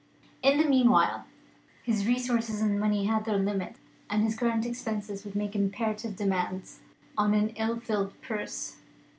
In 0.41 0.57
the 0.57 0.67
meanwhile, 0.67 1.25
his 1.83 2.07
resources 2.07 2.59
in 2.59 2.79
money 2.79 3.05
had 3.05 3.23
their 3.23 3.37
limits; 3.37 3.79
and 4.09 4.23
his 4.23 4.35
current 4.35 4.65
expenses 4.65 5.23
would 5.23 5.35
make 5.35 5.55
imperative 5.55 6.15
demands 6.15 6.79
on 7.15 7.35
an 7.35 7.49
ill 7.49 7.79
filled 7.79 8.19
purse. 8.19 8.77